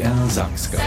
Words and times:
NDR 0.00 0.30
Samska. 0.30 0.78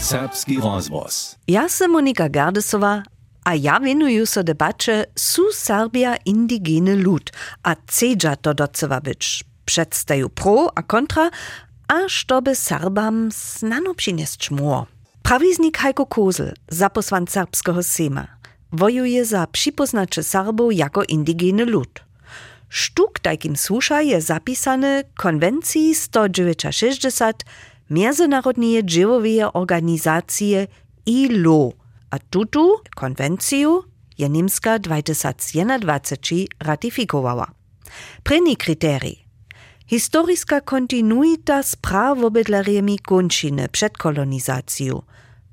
Serbski 0.00 0.58
rozvoz. 0.62 1.36
Ja 1.46 1.68
sam 1.68 1.90
Monika 1.90 2.28
Gardesova, 2.28 3.02
a 3.44 3.54
ja 3.54 3.78
venuju 3.78 4.26
so 4.26 4.42
debače 4.42 5.04
Su 5.16 5.42
Serbia 5.54 6.16
indigene 6.24 6.96
lud, 6.96 7.30
a 7.62 7.74
cedža 7.74 8.36
to 8.36 8.54
doceva 8.54 9.00
być. 9.00 9.44
Przedstaju 9.64 10.28
pro 10.28 10.68
a 10.74 10.82
kontra, 10.82 11.30
a 11.88 12.08
štoby 12.08 12.54
Serbam 12.54 13.30
znano 13.30 13.94
přinest 13.94 14.42
šmur. 14.42 14.86
Prawiznik 15.22 15.78
Heiko 15.78 16.06
Kozel, 16.06 16.52
zaposłan 16.68 17.26
serbskiego 17.26 17.82
Sema, 17.82 18.26
wojuje 18.72 19.24
za 19.24 19.46
przypoznacze 19.46 20.22
Serbów 20.22 20.72
jako 20.74 21.02
indigene 21.02 21.64
lud. 21.64 22.00
Sztuk 22.74 23.18
takim 23.18 23.56
słusza 23.56 24.02
je 24.02 24.20
zapisane 24.20 25.04
konwencji 25.14 25.94
160 25.94 27.44
Międzynarodnej 27.90 28.84
Dziewowej 28.84 29.42
Organizacji 29.52 30.56
ILO, 31.06 31.72
a 32.10 32.18
tutu 32.18 32.76
konwenciju 32.96 33.84
je 34.18 34.28
Niemska 34.28 34.78
2021 34.78 35.80
ratifikowała. 36.60 37.50
Preni 38.22 38.56
kryterii. 38.56 39.24
Historiska 39.86 40.60
kontinuita 40.60 41.62
z 41.62 41.76
prawobydlariemi 41.76 42.98
kończyny 42.98 43.68
przed 43.68 43.98
kolonizacją, 43.98 45.02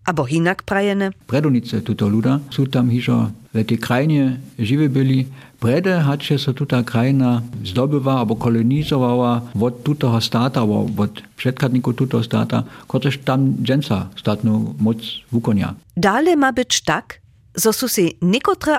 abo 0.10 0.26
hinak 0.26 0.66
prajene. 0.66 1.14
Predonice 1.30 1.86
tuto 1.86 2.10
luda 2.10 2.42
sú 2.50 2.66
tam 2.66 2.90
hižo 2.90 3.30
v 3.54 3.62
tej. 3.62 5.22
Prede 5.60 5.92
hače 5.92 6.40
sa 6.40 6.56
tuta 6.56 6.80
krajina 6.88 7.44
zdobywa 7.68 8.24
albo 8.24 8.40
kolonizowała 8.40 9.42
od 9.60 9.84
tutoho 9.84 10.22
stata, 10.22 10.64
od 10.64 11.22
przedkadników 11.36 11.96
tutoho 11.96 12.24
stata, 12.24 12.64
kotreż 12.88 13.18
tam 13.28 13.60
dżęca 13.64 14.08
statnu 14.16 14.76
moc 14.80 14.98
wukonia. 15.32 15.76
Dalej 15.98 16.38
ma 16.38 16.54
być 16.56 16.82
tak, 16.82 17.20
zo 17.56 17.74
su 17.74 17.88
si 17.88 18.16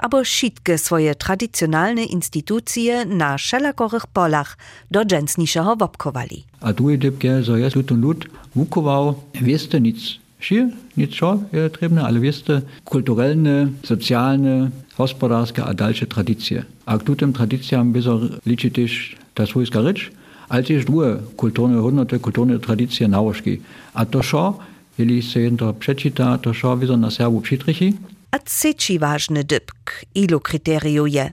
abo 0.03 0.25
šitke 0.25 0.79
swoje 0.79 1.15
tradicjonalne 1.15 2.05
instytucje 2.05 3.05
na 3.05 3.39
szelakorych 3.39 4.07
polach 4.07 4.57
do 4.91 5.05
dżęsniszego 5.05 5.77
wopkowali. 5.77 6.45
A 6.61 6.73
tu 6.73 6.91
je 6.91 6.99
dybke, 6.99 7.43
zo 7.43 7.57
jest 7.57 7.75
tutun 7.75 8.01
lud 8.01 8.25
wukował, 8.57 9.15
wieste 9.35 9.81
nic 9.81 10.20
Schier, 10.41 10.69
nicht 10.97 11.15
schon, 11.15 11.45
je 11.53 11.71
trebne, 11.71 12.05
ale 12.05 12.21
wieste, 12.21 12.63
kulturalne, 12.85 13.69
socjalne, 13.85 14.71
gospodarskie 14.97 15.65
a 15.65 15.75
dalsze 15.75 16.07
tradycje. 16.07 16.65
A 16.87 16.99
k 16.99 17.17
tym 17.17 17.33
tradycjam 17.33 17.93
byzo 17.93 18.21
liczy 18.47 18.71
też 18.71 19.17
ta 19.35 19.47
swojska 19.47 19.83
rzecz, 19.83 20.11
ale 20.49 20.63
też 20.63 20.85
drugie 20.85 21.17
kulturne 21.37 21.81
hodnoty, 21.81 22.19
kulturne 22.19 22.59
tradycje 22.59 23.09
nałożki. 23.09 23.61
A 23.95 24.07
to 24.07 24.23
szo, 24.23 24.59
jeżeli 24.99 25.23
się 25.23 25.41
jedno 25.41 25.73
przeczyta, 25.73 26.39
to 26.39 26.55
szo 26.55 26.77
wizo 26.77 26.97
na 26.97 27.11
Serbu 27.11 27.41
przytrychi. 27.41 27.97
A 28.31 28.39
trzeci 28.39 28.99
ważny 28.99 29.45
dybk, 29.45 30.05
ilu 30.15 30.41
kryteriu 30.41 31.07
je, 31.07 31.33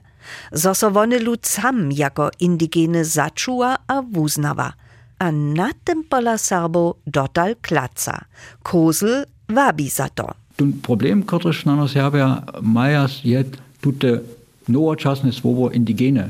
zo 0.52 0.74
so 0.74 0.90
wony 0.90 1.18
lud 1.18 1.46
sam 1.46 1.92
jako 1.92 2.30
indigene 2.40 3.04
zaczuła 3.04 3.76
a 3.86 4.02
wuznawa– 4.02 4.72
a 5.18 5.32
na 5.32 5.70
tym 5.84 6.04
pola 6.04 6.38
Serbo 6.38 6.94
dotal 7.06 7.56
klaca. 7.62 8.24
Kozel 8.62 9.26
wabi 9.48 9.88
za 9.88 10.08
to. 10.08 10.34
Ten 10.56 10.72
problem, 10.72 11.22
który 11.22 11.50
na 11.66 11.88
Serbia 11.88 12.42
maja 12.62 13.06
jest 13.24 13.56
tute 13.80 14.20
nowoczesne 14.68 15.32
słowo 15.32 15.70
indigene. 15.70 16.28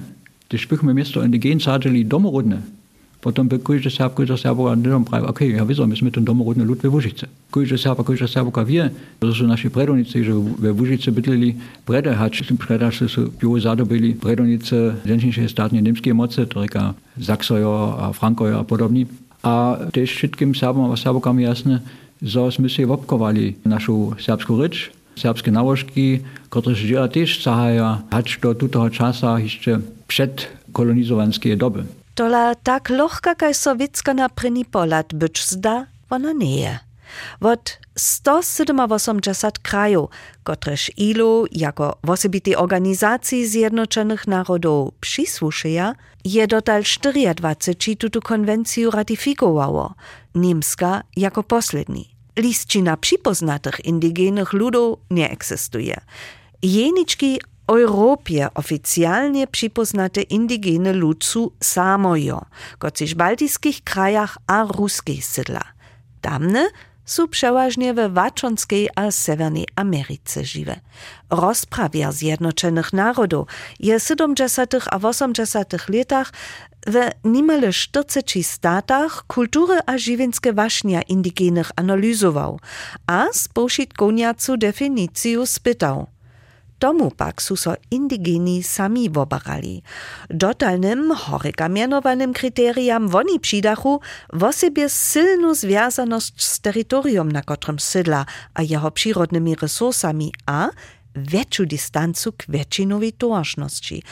Gdyż 0.48 0.66
byśmy 0.66 0.94
miasto 0.94 1.24
indigen 1.24 1.60
sadzili 1.60 2.06
domorodne, 2.06 2.62
Potem 3.20 3.48
by 3.48 3.58
każdy 3.58 3.90
Serb, 3.90 4.14
każda 4.14 4.36
Serboka 4.36 4.74
nie 4.74 5.04
prawie, 5.04 5.26
okej, 5.26 5.52
ja 5.56 5.66
wiedzę, 5.66 5.86
myśmy 5.86 6.10
ten 6.10 6.24
domorodny 6.24 6.64
lud 6.64 6.78
we 6.78 6.88
Łużyce. 6.88 7.26
Każdy 7.50 7.78
Serb, 7.78 8.04
każda 8.04 8.26
Serboka 8.26 8.64
wie, 8.64 8.90
że 9.22 9.32
są 9.34 9.46
nasi 9.46 9.70
predonicy, 9.70 10.24
że 10.24 10.32
we 10.58 10.72
Łużyce 10.72 11.12
bydleli 11.12 11.54
prede, 11.86 12.14
hać 12.14 12.42
preda, 12.58 12.90
że 12.90 13.08
są 13.08 13.22
piło 13.40 13.60
zadobili 13.60 14.14
predonice 14.14 14.94
ženšinšie 15.06 15.48
státne 15.48 15.82
niemskie 15.82 16.14
moce, 16.14 16.46
to 16.46 16.60
reka 16.60 16.94
Saksojo 17.20 17.96
a 18.00 18.12
Frankojo 18.12 18.60
a 18.60 18.64
podobni. 18.64 19.06
A 19.42 19.78
też 19.92 20.10
wszystkim 20.10 20.54
Serbom 20.54 20.90
a 20.90 20.96
Serbokam 20.96 21.40
jasne, 21.40 21.80
że 22.22 22.48
my 22.58 22.70
się 22.70 22.86
wopkowali 22.86 23.54
naszą 23.64 24.10
serbską 24.18 24.62
rycz, 24.62 24.90
serbskie 25.16 25.50
nałożki, 25.50 26.18
które 26.50 26.74
żyła 26.74 27.08
też 27.08 27.42
sahaja, 27.42 28.02
hać 28.10 28.38
do 28.42 28.54
tutego 28.54 28.90
czasa 28.90 29.40
jeszcze 29.40 29.80
przed 30.08 30.48
kolonizowanskie 30.72 31.56
doby. 31.56 31.84
Tola 32.18 32.54
tak 32.54 32.90
lohka 32.90 33.34
kaj 33.38 33.54
sowiecka 33.54 34.10
na 34.14 34.26
pryni 34.28 34.64
polat 34.64 35.14
być 35.14 35.46
zda, 35.46 35.86
ona 36.10 36.32
nie. 36.32 36.78
Wot 37.40 37.78
187 37.96 39.52
krajów, 39.62 40.10
kotreż 40.42 40.90
ILO 40.96 41.44
jako 41.52 41.98
osobitej 42.08 42.56
organizacji 42.56 43.46
Zjednoczonych 43.46 44.26
Narodów 44.26 44.94
przysłuszyja, 45.00 45.94
je 46.24 46.46
dotal 46.46 46.82
24 47.34 47.96
tutu 47.96 48.20
konwencję 48.20 48.90
ratyfikowało, 48.90 49.94
Niemska 50.34 51.02
jako 51.16 51.42
posledni. 51.42 52.14
Listina 52.36 52.96
przypoznatych 52.96 53.84
indygenych 53.84 54.52
ludów 54.52 54.98
nie 55.10 55.30
eksistuje. 55.30 56.00
Jeniczki 56.62 57.40
Europie 57.68 58.48
oficjalnie 58.54 59.46
przypoznate 59.46 60.22
indigene 60.22 60.92
ludzu 60.92 61.52
samojo, 61.62 62.44
kociż 62.78 63.14
w 63.14 63.82
krajach 63.84 64.38
a 64.46 64.64
ruskich 64.64 65.24
sydla. 65.24 65.64
Tamne 66.20 66.66
są 67.04 67.28
przeważnie 67.28 67.94
we 67.94 68.08
Waczonskiej 68.08 68.88
a 68.96 69.10
Severnej 69.10 69.66
Ameryce 69.76 70.44
żywe. 70.44 70.80
Rozprawia 71.30 72.12
Zjednoczonych 72.12 72.92
Narodów 72.92 73.48
je 73.80 74.00
w 74.00 74.02
70. 74.02 74.74
a 74.90 74.96
80. 74.96 75.88
latach 75.88 76.32
w 76.86 76.94
niemale 77.24 77.72
40 77.72 78.44
statach 78.44 79.24
kultury 79.26 79.78
a 79.86 79.98
żywienskie 79.98 80.52
waśnia 80.52 81.02
indigenych 81.02 81.70
analizował, 81.76 82.60
a 83.06 83.26
z 83.32 83.48
pošitkoniacu 83.48 84.56
definiciju 84.56 85.46
spytał– 85.46 86.06
Tomu 86.78 87.10
pak 87.10 87.42
su 87.42 87.56
so 87.56 87.74
indigeni 87.90 88.62
sami 88.62 89.10
wobarali. 89.10 89.82
Dotalnym, 90.30 91.10
horyka 91.10 91.68
mianowanym 91.68 92.32
kryteriam 92.32 93.08
woni 93.08 93.40
przydachu 93.40 94.00
w 94.32 94.52
sobie 94.52 94.88
związaność 95.54 96.44
z 96.44 96.60
terytorium, 96.60 97.32
na 97.32 97.42
którym 97.42 97.78
sydla, 97.78 98.26
a 98.54 98.62
jeho 98.62 98.90
przyrodnymi 98.90 99.54
resursami, 99.54 100.32
a 100.46 100.68
większą 101.16 101.64
dystansu 101.66 102.32
k 102.32 102.44
wieczinowej 102.48 103.12
tożności. 103.12 104.02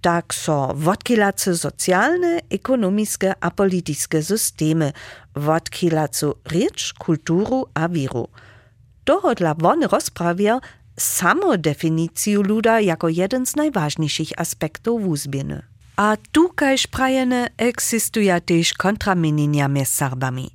Tak 0.00 0.34
so 0.34 0.72
wodkilacy 0.74 1.58
socjalne, 1.58 2.40
ekonomiskie 2.50 3.34
a 3.40 3.50
polityczne 3.50 4.22
systemy, 4.22 4.92
wodkilacu 5.36 6.34
rycz, 6.44 6.92
kulturu 6.92 7.66
a 7.74 7.88
wiru. 7.88 8.28
Dohodla 9.04 9.54
wony 9.54 9.86
rozprawia, 9.86 10.60
samodefiniciju 10.98 12.42
luda 12.42 12.80
jako 12.80 13.08
jeden 13.08 13.46
z 13.46 13.56
najważniejszych 13.56 14.28
aspektów 14.36 15.02
wuzbieny. 15.02 15.62
A 15.96 16.16
tukaj 16.32 16.76
prajene 16.90 17.48
existuja 17.56 18.40
też 18.40 18.72
kontramienienia 18.72 19.68
między 19.68 19.92
Serbami. 19.92 20.50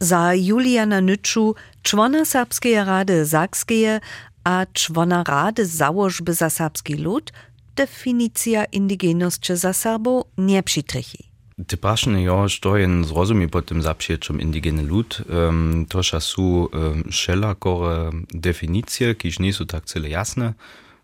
Za 0.00 0.34
Juliana 0.34 1.00
Nyczu, 1.00 1.54
człona 1.82 2.24
Serbskiej 2.24 2.74
Rady 2.74 3.26
Sakskie, 3.26 4.00
a 4.44 4.66
człona 4.72 5.24
Rady 5.24 5.66
Założby 5.66 6.34
za 6.34 6.50
serbski 6.50 6.94
lud, 6.94 7.32
definicja 7.76 8.64
indigenosti 8.64 9.56
za 9.56 9.72
Serbów 9.72 10.24
nie 10.38 10.62
przytrychi. 10.62 11.31
Ty 11.56 11.76
prašne 11.76 12.22
jo, 12.22 12.48
što 12.48 12.76
je 12.76 12.88
zrozumie 13.04 13.48
po 13.48 13.60
tym 13.60 13.82
zapšiečom 13.82 14.40
indigene 14.40 14.82
lud, 14.82 15.20
um, 15.28 15.86
toša 15.88 16.20
su 16.20 16.70
um, 16.72 17.04
šelakore 17.10 18.10
definicije, 18.32 19.14
kiž 19.14 19.38
nisu 19.38 19.66
tak 19.66 19.84
cele 19.84 20.10
jasne. 20.10 20.54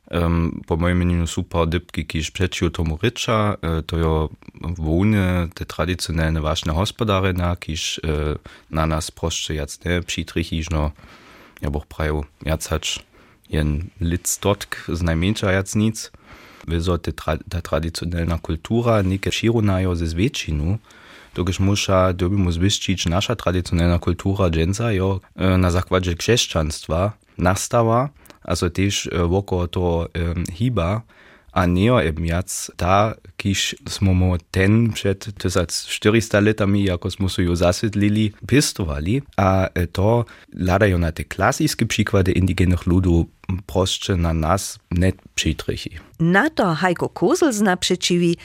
Um, 0.09 0.65
po 0.67 0.77
mojem 0.77 0.99
mnenju 0.99 1.27
su 1.27 1.43
pa 1.43 1.69
dybki, 1.69 2.07
kiž 2.07 2.31
prečiju 2.33 2.71
tomu 2.71 2.99
reča, 3.03 3.55
uh, 3.61 3.85
to 3.85 3.99
jo 3.99 4.29
vone, 4.79 5.49
te 5.55 5.65
tradicionalne 5.65 6.41
vašne 6.41 6.73
hospodarina, 6.73 7.53
kiž 7.57 8.01
uh, 8.01 8.41
na 8.69 8.87
nas 8.87 9.11
prošče 9.11 9.55
jac 9.55 9.79
ne 9.85 10.01
přitrichižno, 10.03 10.93
ja 11.61 11.71
boh 11.71 11.85
praju 11.87 12.25
jac 12.47 12.67
hač 12.67 12.99
jen 13.49 13.91
lic 14.01 14.39
dotk 14.43 14.77
z 14.89 15.03
najmenša 15.03 15.53
jac 15.53 15.75
nic 15.75 16.11
wieso 16.69 16.99
tra 16.99 17.37
ta 17.49 17.61
traditionella 17.61 18.39
kultura 18.39 19.03
nike 19.03 19.33
širunajo 19.33 19.97
ze 19.97 20.07
zvětšinu, 20.07 20.79
Tokiż 21.35 21.61
musza 21.61 22.13
dobimy 22.13 22.53
zwyścić 22.53 23.07
nasza 23.07 23.37
tradycjonalna 23.37 23.99
kultura 23.99 24.51
dżęca 24.51 24.93
jo 24.93 25.21
na 25.59 25.71
zakładzie 25.71 26.15
chrześcijaństwa 26.17 27.13
nastała, 27.39 28.09
a 28.43 28.57
so 28.57 28.71
też 28.71 29.11
wokół 29.29 29.67
to 29.67 30.09
hiba, 30.53 31.03
a 31.59 31.67
neo 31.67 31.99
eben 32.03 32.27
jac 32.27 32.71
ta, 32.77 33.15
kiż 33.37 33.75
smo 33.89 34.15
mo 34.15 34.37
ten 34.51 34.93
przed 34.93 35.35
1400 35.39 36.41
latami, 36.41 36.85
jako 36.85 37.11
smo 37.11 37.29
su 37.29 37.43
ju 37.43 37.57
zasedlili, 37.57 38.33
pistowali, 38.47 39.23
a 39.37 39.69
to 39.93 40.25
ladają 40.53 40.99
na 40.99 41.13
te 41.13 41.25
klasickie 41.25 41.87
przykłady 41.87 42.33
indygenych 42.33 42.87
ludów 42.87 43.27
proszcze 43.67 44.17
na 44.17 44.35
nas 44.35 44.79
net 44.91 45.17
przytrychi. 45.35 45.91
Na 46.21 46.51
to 46.51 46.75
Heiko 46.75 47.09
Kozel 47.09 47.53
zna 47.53 47.77
przeciwi, 47.77 48.37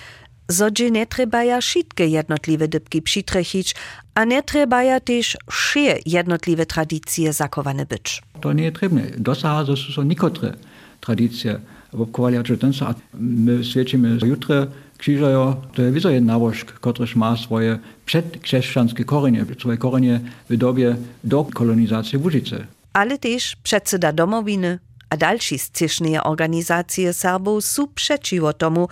Zodže 0.47 0.91
ne 0.91 1.05
trebaja 1.05 1.61
šitke 1.61 2.07
jednotliwe 2.07 2.67
dybki 2.67 3.01
přitrechić, 3.01 3.75
a 4.15 4.25
ne 4.25 4.43
trebaja 4.43 4.99
też 4.99 5.37
šie 5.51 5.99
jednotliwe 6.05 6.65
tradycje 6.65 7.33
zakowane 7.33 7.85
być. 7.85 8.21
To 8.41 8.53
nie 8.53 8.71
trebne. 8.71 9.01
Dosaha, 9.17 9.65
to 9.65 9.77
są 9.77 10.03
nikotre 10.03 10.53
tradycje. 10.99 11.59
Obkowali, 11.93 12.37
a 12.37 12.43
ten 12.43 12.73
sa, 12.73 12.95
my 13.13 13.63
świecimy 13.63 14.17
jutre 14.25 14.67
krzyżają, 14.97 15.55
to 15.73 15.81
jest 15.81 15.93
wizo 15.93 16.09
jeden 16.09 16.25
nałożk, 16.25 16.71
który 16.71 17.07
ma 17.15 17.37
swoje 17.37 17.79
przedchrześcijańskie 18.05 19.05
korenie, 19.05 19.45
swoje 19.59 19.77
korenie 19.77 20.19
w 20.49 20.57
dobie 20.57 20.95
do 21.23 21.45
kolonizacji 21.53 22.17
Łużyce. 22.17 22.67
Ale 22.93 23.17
też 23.17 23.55
przedseda 23.55 24.13
domowiny 24.13 24.79
a 25.09 25.17
další 25.17 25.59
scišné 25.59 26.23
organizacje 26.23 27.13
Serbów 27.13 27.65
są 27.65 27.87
przeciwko 27.95 28.53
tomu, 28.53 28.87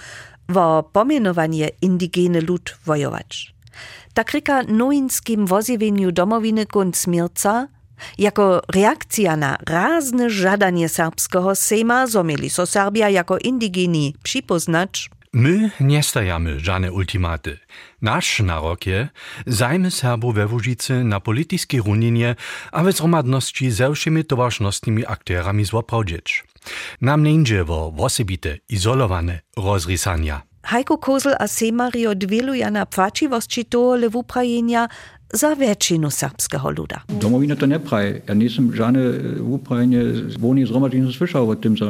wo 0.50 0.83
pomienowanie 0.94 1.69
indigene 1.81 2.42
lud 2.42 2.77
wojować. 2.86 3.53
Tak 4.13 4.31
ryka 4.31 4.63
nowinskim 4.63 5.48
wozjewieniu 5.48 6.12
domowiny 6.12 6.65
kund 6.65 6.98
smierca, 6.98 7.68
jako 8.18 8.62
reakcja 8.74 9.36
na 9.36 9.57
razne 9.68 10.30
żadanie 10.30 10.89
serbskiego 10.89 11.56
sejma 11.56 12.07
zomieli 12.07 12.50
so 12.50 12.65
Serbia 12.65 13.09
jako 13.09 13.38
indigeni 13.38 14.15
przypoznać, 14.24 15.09
My 15.33 15.71
nie 15.80 16.03
stajamy 16.03 16.59
żadne 16.59 16.92
ultimaty. 16.92 17.57
Nasz 18.01 18.39
narok 18.39 18.86
je 18.86 19.09
zajmy 19.48 19.92
Serbów 19.92 20.36
we 20.36 20.48
Łużycy 20.48 21.03
na 21.03 21.19
politycznej 21.19 21.81
runinie, 21.81 22.36
a 22.71 22.83
w 22.83 22.92
zromadności 22.92 23.71
ze 23.71 23.94
wszymi 23.94 24.25
towarzystwnymi 24.25 25.06
aktorami 25.06 25.65
złoprawdzieć. 25.65 26.44
Nam 27.01 27.24
nie 27.24 27.33
idzie 27.33 27.65
o 27.68 27.94
osobite, 27.98 28.57
izolowane 28.69 29.39
rozrysania. 29.57 30.42
Heiko 30.63 30.98
Kozel 30.98 31.36
a 31.39 31.48
Semario 31.48 32.15
dwieluja 32.15 32.71
na 32.71 32.86
płaciwości 32.86 33.65
tohle 33.65 34.09
w 34.09 34.15
Ukrainie 34.15 34.88
za 35.33 35.54
většinu 35.54 36.10
serbského 36.10 36.69
luda. 36.69 36.98
Domovina 37.10 37.56
to 37.56 37.66
nepraje. 37.68 38.22
Ja 38.28 38.33
nisam 38.33 38.72
žane 38.75 39.00
v 39.39 39.54
Ukrajine 39.54 40.30
zvoni 40.36 40.66
zromažen 40.66 41.12
slyšal 41.12 41.50
o 41.50 41.56
tym, 41.56 41.78
że 41.78 41.86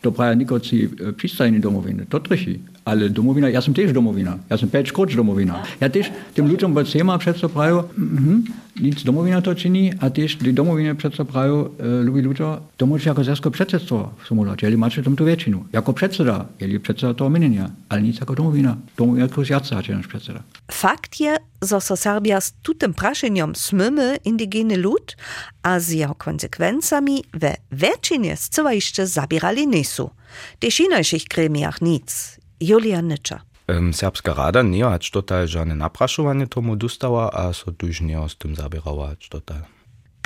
to 0.00 0.10
praje 0.10 0.36
nikoci 0.36 0.88
přistajni 1.16 1.60
domoviny. 1.60 2.06
To 2.08 2.20
trši. 2.20 2.60
Ale 2.84 3.08
domovina, 3.08 3.48
ja 3.48 3.60
sam 3.60 3.74
też 3.74 3.92
domovina. 3.92 4.38
Ja 4.50 4.58
sam 4.58 4.68
peć 4.68 4.92
kroč 4.92 5.16
domovina. 5.16 5.62
Ja 5.80 5.90
też 5.90 6.10
tym 6.34 6.48
ludziom 6.48 6.74
bo 6.74 6.84
sema 6.84 7.18
přece 7.18 7.48
praju, 7.48 7.82
mm, 7.98 8.44
nic 8.80 9.04
domovina 9.04 9.40
to 9.40 9.54
čini, 9.54 9.92
a 10.00 10.10
też 10.10 10.36
die 10.36 10.52
domovine 10.52 10.94
přece 10.94 11.24
praju, 11.24 11.70
e, 11.78 12.02
lubi 12.02 12.20
ludzie, 12.22 12.44
to 12.76 12.86
może 12.86 13.10
jako 13.10 13.24
zersko 13.24 13.50
předsedstvo 13.50 14.14
sumulat. 14.26 14.62
Jeli 14.62 14.76
macie 14.76 15.02
tam 15.02 15.16
tu 15.16 15.24
většinu. 15.24 15.66
Jako 15.72 15.92
předseda, 15.92 16.46
jeli 16.60 16.78
předseda 16.78 17.14
toho 17.14 17.30
minenia, 17.30 17.70
ale 17.88 18.02
nic 18.02 18.20
jako 18.20 18.34
domovina. 18.34 18.78
Domovina 18.96 19.22
jako 19.24 19.42
jace 19.50 19.74
hacie 19.74 19.94
nasz 19.94 20.06
předseda. 20.06 20.42
Fakt 20.72 21.20
je, 21.20 21.36
że 21.62 21.80
so 21.80 21.96
Serbia 21.96 22.40
z 22.40 22.52
tutym 22.62 22.94
praszeniem 22.94 23.54
smymy 23.54 24.16
indigeny 24.24 24.76
lud, 24.76 25.16
a 25.62 25.80
z 25.80 25.90
jeho 25.90 26.14
konsekwencami 26.14 27.22
we 27.32 27.56
většinie 27.72 28.36
zcela 28.36 28.72
jeszcze 28.72 29.06
zabierali 29.06 29.66
nisu. 29.66 30.10
Też 30.58 30.80
innych 30.80 31.24
gremiach 31.28 31.80
nic. 31.80 32.38
Julia 32.60 33.02
Nycza. 33.02 33.53
Um, 33.68 33.94
Serbska 33.94 34.34
rada 34.34 34.62
nie 34.62 34.84
hat 34.84 35.10
total 35.10 35.48
żadne 35.48 35.74
napraszowanie 35.74 36.46
tomu 36.46 36.76
dostała, 36.76 37.32
a 37.32 37.52
so 37.52 37.72
tuż 37.72 38.00
nie 38.00 38.28
z 38.28 38.36
tym 38.36 38.56
zabierała 38.56 39.10
total. 39.30 39.62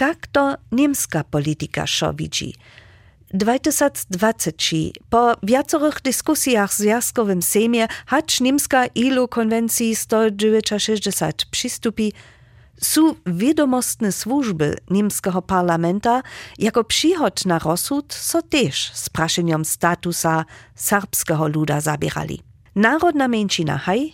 Jak 0.00 0.26
to 0.26 0.56
niemska 0.72 1.24
polityka 1.24 1.86
szo 1.86 2.14
widzi? 2.14 2.54
2020 3.34 4.50
po 5.10 5.34
wiacorych 5.42 6.02
dyskusjach 6.02 6.70
w 6.70 6.76
Związkowym 6.76 7.42
Sejmie 7.42 7.86
hacz 8.06 8.40
niemska 8.40 8.86
ILO 8.86 9.28
konwencji 9.28 9.96
169 9.96 11.44
przystupi, 11.50 12.12
są 12.80 13.14
wiadomostne 13.26 14.12
służby 14.12 14.76
niemskiego 14.90 15.42
parlamenta 15.42 16.22
jako 16.58 16.84
przychod 16.84 17.46
na 17.46 17.58
rozsud 17.58 18.14
so 18.14 18.42
też 18.42 18.90
z 18.94 19.08
praszeniem 19.08 19.64
statusa 19.64 20.44
serbskiego 20.74 21.48
luda 21.48 21.80
zabierali. 21.80 22.47
Narodna 22.78 23.28
męcina 23.28 23.78
haj, 23.78 24.12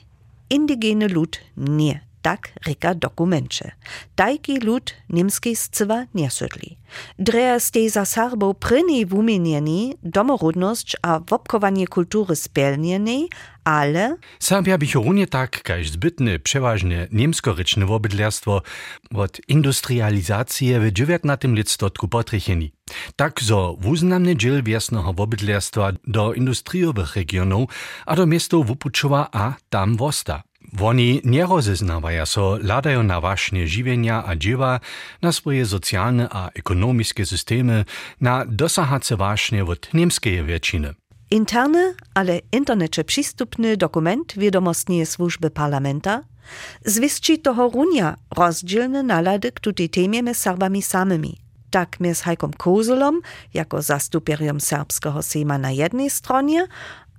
indigene 0.51 1.09
lud 1.09 1.37
nie 1.57 2.01
tak 2.25 2.53
reka 2.67 2.95
dokumencie. 2.95 3.73
Tajki 4.17 4.61
lud 4.61 4.95
niemskiej 5.11 5.57
scywa 5.57 6.07
nie 6.15 6.31
sydli. 6.31 6.79
Dreja 7.19 7.61
stej 7.61 7.91
za 7.91 8.05
Serbów 8.05 8.57
pryni 8.57 9.07
wumienieni 9.07 9.95
domorodność 10.03 10.97
a 11.03 11.21
wopkowanie 11.21 11.87
kultury 11.87 12.37
spełnieni, 12.37 13.29
ale... 13.65 14.17
Serbia 14.39 14.79
bych 14.79 14.95
runie 14.95 15.27
tak, 15.27 15.63
kaž 15.63 15.91
zbytne, 15.91 16.39
przeważnie 16.39 17.09
niemskoryczne 17.13 17.87
wobydlerstwo 17.87 18.63
od 19.15 19.41
industrializacji 19.49 20.75
w 20.81 20.85
XIX 20.85 21.55
listotrku 21.55 22.09
potrycheni. 22.09 22.73
Tak 23.17 23.43
zo 23.43 23.77
wuznamny 23.81 24.37
dziel 24.37 24.63
wiesnego 24.63 25.13
wobydlerstwa 25.13 25.93
do 26.07 26.35
industriowych 26.35 27.17
regionów, 27.17 27.71
a 28.07 28.17
do 28.17 28.27
miastów 28.27 28.67
Wupuczowa 28.67 29.29
a 29.33 29.55
tam 29.71 29.97
wosta. 29.97 30.43
Oni 30.83 31.21
nie 31.25 31.47
rozeznawają 31.47 32.27
so, 32.27 32.59
ladają 32.63 33.03
na 33.03 33.21
właśnie 33.21 33.67
żywienia 33.67 34.25
a 34.27 34.37
dziewa, 34.37 34.81
na 35.23 35.33
swoje 35.33 35.67
socjalne 35.67 36.29
a 36.31 36.49
ekonomiczne 36.55 37.27
systemy, 37.27 37.85
na 38.21 38.45
dosahace 38.47 39.17
właśnie 39.17 39.65
od 39.65 39.95
niemskiej 39.95 40.45
wieciny. 40.45 40.95
Interne, 41.31 41.95
ale 42.15 42.41
internecie 42.53 43.05
przystupny 43.05 43.77
dokument 43.77 44.35
wiadomostnie 44.37 45.07
służby 45.07 45.51
parlamenta 45.51 46.21
zwiści 46.85 47.39
toho 47.39 47.69
runia 47.69 48.17
rozdzielne 48.37 49.03
nalady 49.03 49.53
k 49.53 49.61
tutej 49.61 49.89
temie 49.89 50.23
mes 50.23 50.39
Serbami 50.39 50.83
samymi. 50.83 51.37
Tak 51.71 52.01
mes 52.01 52.21
Hajkom 52.21 52.53
Kozelom, 52.53 53.21
jako 53.55 53.83
zastuperium 53.83 54.61
serbskiego 54.61 55.23
sejma 55.23 55.59
na 55.59 55.71
jednej 55.71 56.11
stronie, 56.11 56.67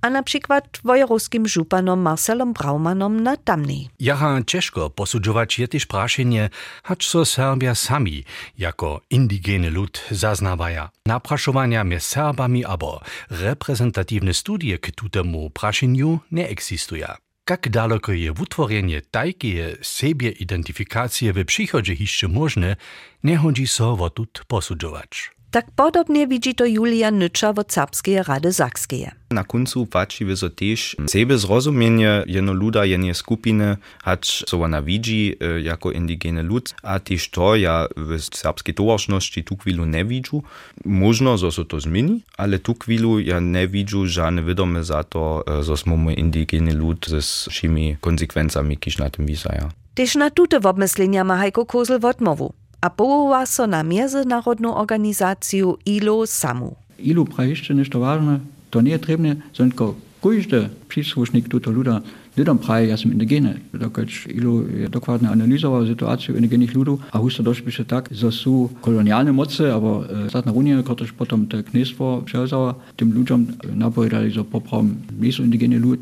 a 0.00 0.10
na 0.10 0.22
przykład 0.22 0.78
wojewódzkim 0.84 1.48
żupanom 1.48 2.00
Marcelom 2.00 2.52
Braumanom 2.52 3.22
na 3.22 3.36
tamnej. 3.36 3.88
Jaha 4.00 4.40
ciężko 4.46 4.90
posudzować 4.90 5.58
je 5.58 5.68
też 5.68 5.86
praszenie, 5.86 6.50
hacz 6.82 7.06
so 7.08 7.24
Serbia 7.24 7.74
sami 7.74 8.24
jako 8.58 9.00
indigeny 9.10 9.70
lud 9.70 10.04
zaznawaja. 10.10 10.90
Napraszowania 11.06 11.84
między 11.84 12.06
Serbami 12.06 12.64
abo 12.64 13.00
reprezentatywne 13.30 14.34
studie 14.34 14.78
k 14.78 14.90
tutemu 14.90 15.50
praszeniu 15.50 16.18
nie 16.32 16.48
egzistują. 16.48 17.06
Jak 17.50 17.68
daleko 17.68 18.12
je 18.12 18.32
utworzenie 18.32 19.02
tajkie 19.10 19.76
siebie 19.82 20.30
identyfikacji 20.30 21.32
w 21.32 21.44
przychodzie 21.44 21.94
jeszcze 21.94 22.28
możne, 22.28 22.76
nie 23.24 23.36
chodzi 23.36 23.66
so 23.66 23.92
o 23.92 24.10
tut 24.10 24.44
posudzować. 24.48 25.35
Tak 25.50 25.66
podobnie 25.76 26.26
widzi 26.26 26.54
to 26.54 26.66
Julia 26.66 27.10
Nycza 27.10 27.50
od 27.50 27.72
Serbskiej 27.72 28.22
Rady 28.22 28.52
Sakskiej. 28.52 29.06
Na 29.30 29.44
końcu 29.44 29.86
patrzymy 29.86 30.36
so 30.36 30.50
też 30.50 30.96
sebe 31.06 31.38
zrozumienie 31.38 32.22
jeno 32.26 32.52
luda, 32.52 32.84
jenie 32.84 33.14
skupiny, 33.14 33.76
hacz 34.02 34.44
so 34.48 34.62
ona 34.62 34.82
widzi 34.82 35.36
e, 35.40 35.60
jako 35.60 35.92
indigene 35.92 36.42
lud, 36.42 36.74
a 36.82 37.00
też 37.00 37.30
to 37.30 37.56
ja 37.56 37.86
w 37.96 38.20
serbskiej 38.36 38.74
towarzności 38.74 39.44
tu 39.44 39.56
chwilu 39.56 39.84
nie 39.84 40.04
widzę. 40.04 40.40
Można, 40.84 41.36
że 41.36 41.52
so 41.52 41.64
to 41.64 41.80
zmieni, 41.80 42.22
ale 42.36 42.58
tu 42.58 42.74
chwilu 42.82 43.20
ja 43.20 43.40
nie 43.40 43.68
widzę 43.68 44.06
żadne 44.06 44.42
wiadome 44.42 44.84
za 44.84 45.04
to, 45.04 45.44
że 45.62 45.76
smo 45.76 46.10
indigene 46.10 46.72
lud 46.72 47.06
ze 47.08 47.20
wszymi 47.50 47.96
konsekwencjami, 48.00 48.76
kiż 48.76 48.98
na 48.98 49.10
tym 49.10 49.26
wisaja. 49.26 49.68
Też 49.94 50.14
na 50.14 50.30
tute 50.30 50.60
obmyslenia 50.60 51.24
ma 51.24 51.36
Heiko 51.38 51.66
Kozel 51.66 52.00
w 52.00 52.04
odmowu 52.04 52.52
a 52.80 52.90
powoła 52.90 53.46
so 53.46 53.66
na 53.66 53.82
międzynarodną 53.82 54.74
organizację 54.74 55.74
ILO 55.86 56.26
samu. 56.26 56.76
ILO 56.98 57.24
praješte 57.24 57.74
nešto 57.74 58.00
ważne, 58.00 58.40
to 58.70 58.80
nie 58.80 58.98
trebne, 58.98 59.36
tylko 59.52 59.94
każdy 60.22 60.68
przysłusznik 60.88 61.48
tuto 61.48 61.70
luda 61.70 62.00
lidom 62.36 62.58
praje, 62.58 62.88
ja 62.88 62.96
sam 62.96 63.12
indigene. 63.12 63.54
Dokud 63.74 64.08
ILO 64.28 64.62
je 64.68 64.88
dokładnie 64.88 65.28
analizował 65.28 65.86
sytuację 65.86 66.34
indigenych 66.34 66.74
ludów, 66.74 67.00
a 67.12 67.18
husto 67.18 67.42
doszło 67.42 67.84
tak, 67.86 68.08
że 68.10 68.32
są 68.32 68.68
kolonialne 68.80 69.32
moce, 69.32 69.74
albo 69.74 70.04
statna 70.28 70.52
Unia, 70.52 70.82
która 70.82 71.06
potem 71.18 71.46
te 71.46 71.62
knestwo 71.62 72.22
przewzała, 72.24 72.74
tym 72.96 73.14
ludziom 73.14 73.46
napowiadali, 73.74 74.30
że 74.30 74.44
poprawom 74.44 74.94
nie 75.20 75.32
są 75.32 75.42
indigene 75.42 75.78
lud, 75.78 76.00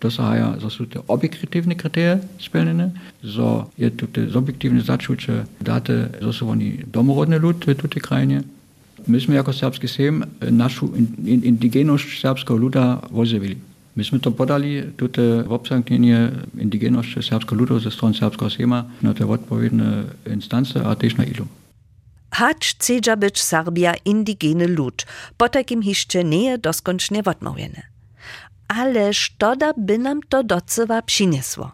dosahaja, 0.00 0.60
że 0.60 0.70
są 0.70 0.86
te 0.86 1.06
obiektywne 1.06 1.74
kryteria 1.74 2.18
spełnione, 2.38 2.90
że 3.24 3.64
je 3.78 3.90
tu 3.90 4.06
te 4.06 4.30
subjektywne 4.30 4.80
zaczucie 4.80 5.44
daty, 5.60 6.08
że 6.20 6.32
są 6.32 6.50
oni 6.50 6.78
domorodny 6.92 7.38
lud 7.38 7.64
w 7.64 7.88
tej 7.88 8.02
krainie. 8.02 8.42
Myśmy 9.06 9.34
jako 9.34 9.52
serbski 9.52 9.88
sejm 9.88 10.24
naszą 10.50 10.92
indigeność 11.26 12.20
serbskiego 12.20 12.56
luda 12.56 13.00
wozewili. 13.10 13.56
Myśmy 13.96 14.20
to 14.20 14.30
podali, 14.30 14.82
tutaj 14.96 15.24
w 15.46 15.52
obsanknienie 15.52 16.30
indigeności 16.58 17.22
serbskiego 17.22 17.56
ludu 17.56 17.80
ze 17.80 17.90
strony 17.90 18.14
serbskiego 18.14 18.50
sejma 18.50 18.84
na 19.02 19.14
te 19.14 19.26
odpowiednie 19.26 19.84
instancje, 20.34 20.82
a 20.82 20.96
też 20.96 21.16
na 21.16 21.24
ilu. 21.24 21.46
Hacz 22.30 22.74
chcedza 22.74 23.16
być 23.16 23.40
Serbia 23.40 23.94
indigeny 24.04 24.66
lud, 24.68 25.06
po 25.36 25.48
takim 25.48 25.82
hiszcze 25.82 26.24
nie 26.24 26.44
je 26.44 26.58
doskoncznie 26.58 27.22
odmówione. 27.24 27.97
Ale 28.68 29.14
sztoda 29.14 29.72
by 29.76 29.98
nam 29.98 30.20
to 30.28 30.44
docewa 30.44 31.02
przyniesło. 31.02 31.70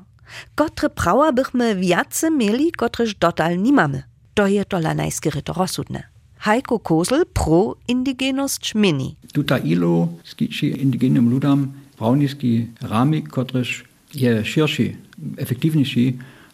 Kotre 0.55 0.91
prawa 0.91 1.33
bychmy 1.33 1.75
wiace 1.75 2.31
mieli, 2.31 2.73
kotreż 2.73 3.15
dotal 3.15 3.63
nie 3.63 3.73
mamy. 3.73 4.03
To 4.35 4.47
je 4.47 4.65
to 4.65 4.77
la 4.77 4.95
najskiery 4.95 5.43
to 5.43 5.53
rozsudne. 5.53 6.03
Heiko 6.39 6.79
Kosel 6.79 7.25
pro 7.27 7.77
indigenost 7.89 8.75
mini. 8.75 9.17
Tuta 9.33 9.59
ilo 9.59 10.09
skiči 10.25 10.67
indigenim 10.83 11.31
ludam 11.31 11.73
pravniski 11.97 12.67
ramik, 12.81 13.29
kotrež 13.29 13.85
je 14.15 14.45
širši, 14.45 14.97
efektivnejši, 15.39 16.05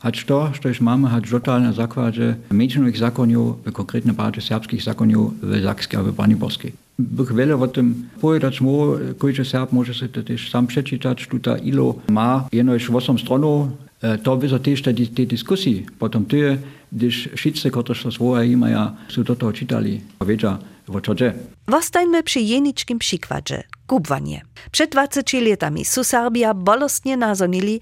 Hać 0.02 0.25
to, 0.25 0.50
što 0.54 0.69
już 0.69 0.80
mamy, 0.80 1.09
hać 1.09 1.30
dotal 1.30 1.62
na 1.62 1.73
zakładzie 1.73 2.37
menšinových 2.50 2.99
zakonów, 2.99 3.57
w 3.64 3.73
konkretnym 3.73 4.14
bardziej 4.14 4.42
serbskich 4.42 4.83
zakonów 4.83 5.40
w 5.42 5.62
Zakskiej 5.62 6.00
a 6.00 6.02
w 6.02 6.12
Braniborskiej. 6.12 6.73
Bych 6.99 7.35
wiele 7.35 7.57
o 7.57 7.69
tym 7.69 8.09
powiedzieć 8.21 8.61
mógł, 8.61 8.99
każdy 9.21 9.45
Serb 9.45 9.73
może 9.73 9.95
sobie 9.95 10.23
też 10.23 10.50
sam 10.50 10.66
przeczytać, 10.66 11.26
tutaj 11.26 11.66
ilo 11.66 11.95
ma 12.09 12.49
jeno 12.52 12.75
już 12.75 12.90
8 12.90 13.19
stronów, 13.19 13.69
to 14.23 14.38
wiedzą 14.38 14.59
też 14.59 14.83
te, 14.83 14.95
te 14.95 15.26
dyskusji, 15.26 15.87
potem 15.99 16.25
ty, 16.25 16.59
gdyż 16.92 17.28
wszyscy, 17.37 17.71
którzy 17.71 18.02
to 18.02 18.12
swoje 18.12 18.57
mają, 18.57 18.90
są 19.09 19.23
do 19.23 19.37
tego 19.37 19.52
czytali, 19.52 20.00
wiedział, 20.26 20.57
o 20.88 21.00
co 21.00 21.14
dzieje. 21.14 21.33
Zostańmy 21.69 22.23
przy 22.23 22.40
jeniczkim 22.40 22.99
przykładzie, 22.99 23.62
kubwanie. 23.87 24.42
Przed 24.71 24.90
20 24.90 25.21
latami 25.50 25.85
su 25.85 26.04
Serbia 26.04 26.54
bolostnie 26.54 27.16
nazonili, 27.16 27.80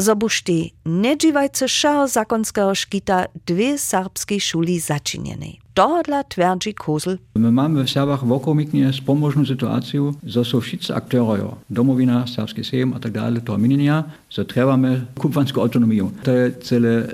zobušti 0.00 0.72
nedživajce 0.84 1.68
šaho 1.68 2.08
zakonského 2.08 2.74
škita 2.74 3.28
dwie 3.46 3.78
serbskiej 3.78 4.40
szuli 4.40 4.80
zaczynienej. 4.80 5.60
Dohodla 5.74 6.24
twierdzi 6.24 6.74
Kozel. 6.74 7.18
My 7.34 7.52
mamy 7.52 7.84
w 7.84 7.90
Serbach 7.90 8.24
wokomiknie 8.24 8.92
spomożną 8.92 9.46
sytuację, 9.46 10.12
że 10.24 10.44
są 10.44 10.60
wszyscy 10.60 10.94
aktorzy, 10.94 11.42
domowina, 11.70 12.26
serbski 12.26 12.64
sejm 12.64 12.92
tak 13.00 13.12
dalej, 13.12 13.42
to 13.42 13.58
mienia, 13.58 14.04
że 14.30 14.44
trzebamy 14.44 15.06
kubwanską 15.18 15.62
autonomię. 15.62 16.10
To 16.22 16.32
jest 16.32 16.62
cele, 16.62 17.06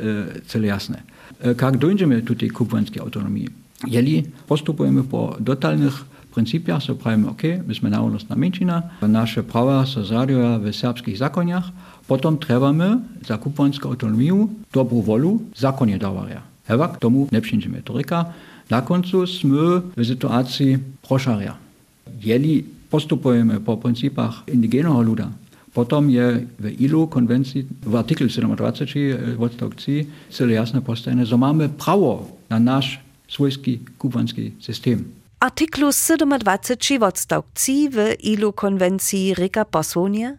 cele 0.47 0.67
jasne. 0.67 1.03
Jak 1.63 1.77
dojdziemy 1.77 2.23
do 2.23 2.35
tej 2.35 2.51
kubwanskiej 2.51 3.03
autonomii? 3.03 3.49
Jeli 3.87 4.25
postupujemy 4.47 5.05
po 5.05 5.37
dotalnych 5.41 6.05
pryncypiach, 6.37 6.85
so 6.85 6.93
prawimy, 6.95 7.33
ok, 7.33 7.43
my 7.67 7.73
jsme 7.75 7.89
národnostná 7.91 8.37
menšina, 8.37 8.83
naše 9.01 9.41
prawa 9.43 9.87
so 9.89 10.05
zradują 10.05 10.61
w 10.61 10.69
serbskich 10.77 11.17
zakoniach, 11.17 11.73
Potom 12.07 12.39
trebamy 12.39 12.99
za 13.27 13.39
kupanską 13.39 13.89
autonomię 13.89 14.47
dobrą 14.73 15.03
wolę 15.03 15.39
zakonie 15.57 15.99
dawaria. 15.99 16.43
Ewa 16.69 16.89
k 16.89 16.99
tomu 16.99 17.29
nie 17.33 17.41
przyjdziemy. 17.41 17.83
Toryka 17.83 18.25
na 18.71 18.83
końcu 18.83 19.27
jsme 19.27 19.81
w 19.97 20.07
sytuacji 20.07 20.79
proszaria. 21.03 21.57
Jeli 22.23 22.65
postupujemy 22.91 23.61
po 23.61 23.77
pryncypach 23.77 24.43
indigenego 24.47 25.03
luda, 25.03 25.29
Potom 25.77 26.11
je 26.11 26.47
w 26.59 26.81
ILO 26.81 27.07
konwencji, 27.07 27.67
w 27.83 27.95
artykel 27.97 28.29
27 28.29 29.37
odstok 29.39 29.75
3 29.75 30.07
cele 30.31 30.53
jasne 30.53 30.83
postawione, 30.83 31.27
że 31.27 31.37
mamy 31.37 31.69
prawo 31.69 32.29
na 32.51 32.61
nasz 32.61 33.01
swojski 33.29 33.79
kubanski 33.99 34.53
system. 34.61 35.05
Artyklu 35.41 35.91
27 36.39 37.03
odstok 37.03 37.47
3 37.55 37.73
w 37.91 38.25
ILO 38.25 38.53
konwencji 38.53 39.35
reka 39.35 39.65
posłonie, 39.65 40.39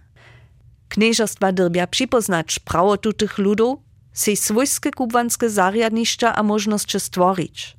Knieżostwa 0.89 1.51
dyrbia 1.51 1.87
przypoznać 1.87 2.59
prawo 2.59 2.97
tutych 2.97 3.37
ludów, 3.37 3.79
si 4.13 4.35
swojskie 4.35 4.91
kubanskie 4.91 5.49
zariadniszcza 5.49 6.35
a 6.35 6.43
możności 6.43 6.99
stworzyć. 6.99 7.77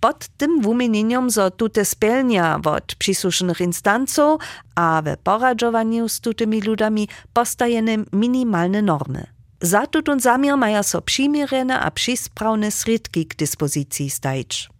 Pod 0.00 0.28
tym 0.28 0.60
wumienieniem, 0.60 1.30
że 1.30 1.50
tute 1.50 1.84
spełnia 1.84 2.60
od 2.64 2.94
przysłusznych 2.94 3.60
instanców, 3.60 4.42
a 4.74 5.02
w 5.04 5.16
poradzowaniu 5.16 6.08
z 6.08 6.20
tutymi 6.20 6.60
ludami 6.60 7.08
postajene 7.32 7.96
minimalne 8.12 8.82
normy. 8.82 9.26
Za 9.60 9.86
tutun 9.86 10.20
zamiar 10.20 10.58
maja 10.58 10.82
so 10.82 11.02
przymierene 11.02 11.80
a 11.80 11.90
przysprawne 11.90 12.70
środki 12.70 13.26
k 13.26 13.34
dyspozycji 13.36 14.10
stajć. 14.10 14.73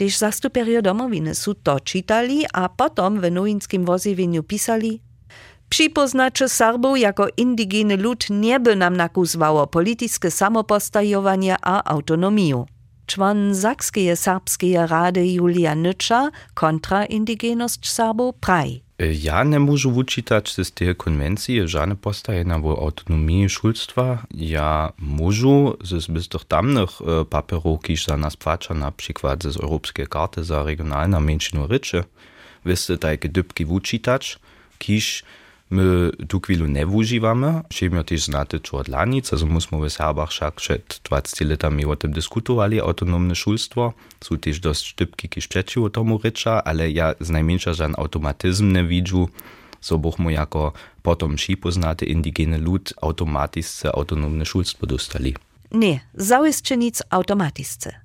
Też 0.00 0.18
zastuperio 0.18 0.82
domowiny 0.82 1.34
su 1.34 1.54
to 1.54 1.80
czytali, 1.80 2.44
a 2.52 2.68
potom 2.68 3.20
w 3.20 3.30
nowinskim 3.30 3.84
woziwieniu 3.84 4.42
pisali 4.42 5.02
Przypoznacze 5.68 6.48
Serbów 6.48 6.98
jako 6.98 7.26
indigeny 7.36 7.96
lud 7.96 8.24
nie 8.30 8.60
by 8.60 8.76
nam 8.76 8.96
nakuzwało 8.96 9.66
polityczne 9.66 10.30
samopostajowanie 10.30 11.56
a 11.62 11.84
autonomię. 11.84 12.64
Człon 13.06 13.54
Zakskiej 13.54 14.16
Serbskiej 14.16 14.86
Rady 14.86 15.26
Julia 15.26 15.74
Nycza 15.74 16.30
kontra 16.54 17.04
indigenost 17.04 17.86
Serbów 17.86 18.34
praj. 18.40 18.82
Ja 19.22 19.44
nie 19.44 19.60
mogę 19.60 19.94
wyczytać 19.94 20.54
z 20.54 20.72
tej 20.72 20.96
konwencji 20.96 21.68
żadne 21.68 21.96
postajenia 21.96 22.58
w 22.58 22.66
autonomii 22.66 23.48
szulstwa. 23.48 24.26
Ja 24.34 24.92
mogę 24.98 25.72
z 25.82 26.02
zbytych 26.02 26.44
tamnych 26.44 26.90
papierów, 27.30 27.82
kiż 27.82 28.06
za 28.06 28.16
nas 28.16 28.36
płacza, 28.36 28.74
na 28.74 28.92
przykład 28.92 29.42
z 29.42 29.56
europejskiej 29.56 30.06
karty 30.06 30.44
za 30.44 30.62
regionalne 30.62 31.20
mniejszości, 31.20 31.96
wiesz, 32.66 32.92
takie 33.00 33.28
dybki 33.28 33.66
wyczytać, 33.66 34.38
kiż 34.78 35.24
My 35.70 36.10
tu 36.28 36.40
chwilu 36.40 36.66
nie 36.66 36.86
używamy. 36.86 37.60
Siebie 37.70 38.04
też 38.04 38.24
znate 38.24 38.60
co 38.60 38.76
od 38.76 38.88
lanic, 38.88 39.32
also 39.32 39.46
musimy 39.46 39.88
w 39.88 39.92
Serbach 39.92 40.30
wszak 40.30 40.54
przed 40.54 41.00
20 41.04 41.44
latami 41.44 41.84
o 41.84 41.96
tym 41.96 42.12
dyskutowali, 42.12 42.80
autonomne 42.80 43.34
szulstwo. 43.34 43.92
Są 44.24 44.38
też 44.38 44.60
dość 44.60 44.86
sztybki, 44.86 45.28
kiedy 45.28 45.48
przeciw 45.48 45.92
tomu 45.92 46.18
rycza, 46.18 46.64
ale 46.64 46.90
ja 46.90 47.14
z 47.20 47.30
najmniejsza 47.30 47.74
żaden 47.74 47.94
automatyzm 47.98 48.72
nie 48.72 48.84
widzę. 48.84 49.26
So 49.80 49.98
bychmy 49.98 50.32
jako 50.32 50.72
potom 51.02 51.36
poznaty 51.60 52.06
indigeny 52.06 52.58
lud 52.58 52.94
automatyczne 53.02 53.92
autonomne 53.92 54.44
szulstwo 54.46 54.86
dostali. 54.86 55.34
Nie, 55.72 56.00
zawisće 56.14 56.76
nic 56.76 57.02
automatyczne. 57.10 58.00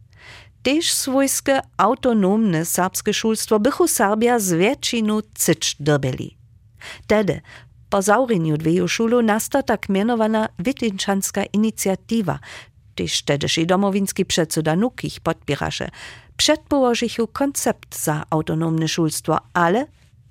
Też 0.63 0.93
swojskie 0.93 1.61
autonomne 1.77 2.65
serbskie 2.65 3.13
szulstwo 3.13 3.59
bychu 3.59 3.87
Serbia 3.87 4.39
z 4.39 4.53
większyną 4.53 5.19
cyć 5.33 5.75
dobili. 5.79 6.44
Tedy 7.07 7.41
po 7.89 8.01
zaureniu 8.01 8.57
dveju 8.57 8.87
šulu 8.87 9.21
nasta 9.21 9.63
tak 9.63 9.89
mianowana 9.89 10.49
Witlinczanska 10.59 11.43
inicjatywa, 11.53 12.39
tyż 12.95 13.21
tedyszy 13.21 13.65
domowinski 13.65 14.25
przedsuda 14.25 14.75
Nukich 14.75 15.19
podpierasze, 15.19 15.89
przedpołożychu 16.37 17.27
koncept 17.27 18.03
za 18.03 18.23
autonomne 18.29 18.87
szulstwo, 18.87 19.37
ale 19.53 19.85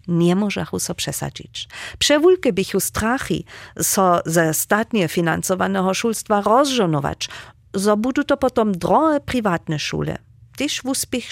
nie 0.08 0.36
możachu 0.36 0.78
so 0.78 0.94
przesadzić. 0.94 1.68
Przewulkę 1.98 2.52
bychu 2.52 2.80
strachy, 2.80 3.42
so 3.82 4.20
ze 4.26 4.54
statnie 4.54 5.08
finansowanego 5.08 5.94
szulstwa 5.94 6.40
rozżonować, 6.40 7.28
so 7.76 7.96
budu 7.96 8.24
to 8.24 8.36
potom 8.36 8.72
drohe 8.72 9.20
prywatne 9.20 9.78
szule. 9.78 10.18
Tyż 10.56 10.82
w 10.82 10.86
uspech 10.86 11.24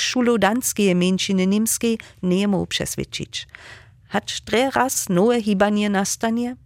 mieńczyny 0.94 1.46
niemskiej 1.46 1.98
nie 2.22 2.48
mógł 2.48 2.66
przesvědčić. 4.20 4.72
Hać 4.74 4.74
raz 4.74 5.08
hibanie 5.42 5.90
nastanie? 5.90 6.56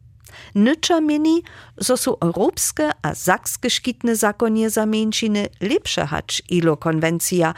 Nycza 0.54 1.00
mieni, 1.00 1.42
zo 1.78 1.96
su 1.96 2.16
europejskie 2.20 2.90
a 3.02 3.14
zakskie 3.14 3.70
szkitne 3.70 4.16
zakonie 4.16 4.70
za 4.70 4.86
lepsze 5.60 6.06
hać 6.06 6.42
ilo 6.48 6.76
konwencja, 6.76 7.54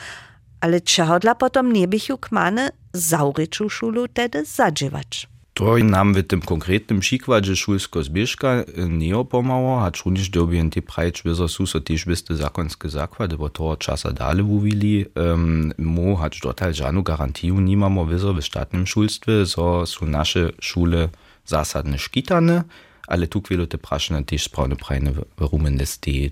ale 0.61 0.81
czego 0.81 1.19
dla 1.19 1.35
potom 1.35 1.73
nie 1.73 1.89
bychu 1.89 2.19
kmane 2.19 2.71
zauryczu 2.93 3.71
szulu 3.71 4.09
tedy 4.09 4.45
zadziewać. 4.45 5.29
To 5.59 5.79
nam 5.79 6.15
w 6.15 6.23
tym 6.23 6.41
konkretnym 6.41 7.01
przykładzie 7.01 7.57
szulsko 7.57 8.03
zbieżka 8.03 8.65
nie 8.89 9.17
opomało, 9.17 9.83
a 9.83 9.91
również 10.05 10.29
dobien 10.29 10.71
te 10.71 10.83
prajcz, 10.83 11.23
są 11.49 11.67
so 11.67 11.81
też 11.81 12.05
byste 12.05 12.37
zakonskie 12.37 12.89
zakłady, 12.89 13.37
bo 13.37 13.49
to 13.49 13.77
czasa 13.77 14.13
dalej 14.13 14.45
mówili, 14.45 15.05
um, 15.17 15.73
mo 15.79 16.17
hać 16.17 16.41
dotal 16.41 16.75
żadną 16.75 17.03
garantię 17.03 17.53
nie 17.53 17.77
mamy 17.77 18.13
wizo 18.13 18.35
w 18.35 18.43
statnym 18.43 18.87
szulstwie, 18.87 19.33
że 19.47 19.87
są 19.87 20.07
nasze 20.07 20.51
szule 20.61 21.09
zasadne 21.47 21.99
szkitane, 21.99 22.65
ale 23.07 23.27
tu 23.27 23.43
chwilę 23.43 23.67
te 23.67 23.79
praszne 23.79 24.25
też 24.25 24.43
sprawne 24.43 24.77
prajne 24.77 25.13
w 25.13 25.25
rumen 25.53 25.79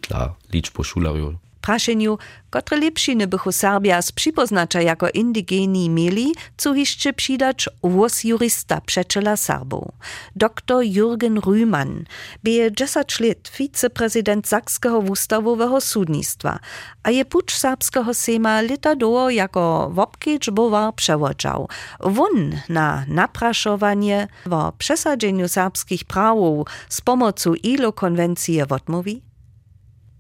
dla 0.09 0.35
liczbu 0.52 0.85
szulariów 0.85 1.46
praszeniu, 1.67 2.19
kotre 2.51 2.77
lepšiny 2.77 3.27
bychu 3.27 3.53
Serbia 3.53 4.03
z 4.03 4.13
przypoznacza 4.13 4.81
jako 4.81 5.11
indigeni 5.11 5.91
mieli, 5.91 6.35
co 6.57 6.75
jeszcze 6.75 7.13
przydać 7.13 7.69
włos 7.83 8.25
jurista 8.25 8.81
przeczela 8.81 9.37
Serbów. 9.37 9.89
Dr 10.37 10.83
Jürgen 10.85 11.41
Rühmann 11.41 12.05
bije 12.45 12.73
10 12.73 13.21
lat 13.21 13.51
wiceprezydent 13.59 14.49
Sakskiego 14.49 15.03
Wustawowego 15.03 15.81
Sudnictwa, 15.81 16.59
a 17.03 17.11
je 17.11 17.25
pucz 17.25 17.55
serbskiego 17.55 18.15
sema 18.15 18.61
lita 18.61 18.97
do 18.97 19.31
jako 19.31 19.91
wopkieć 19.93 20.51
bowar 20.51 20.95
przewodzał. 20.95 21.69
Won 22.01 22.61
na 22.69 23.05
napraszowanie 23.09 24.29
o 24.51 24.73
przesadzeniu 24.79 25.49
serbskich 25.49 26.05
prawów 26.05 26.69
z 26.89 27.01
pomocą 27.01 27.55
ILO 27.55 27.93
konwencji 27.93 28.63
odmówi? 28.63 29.25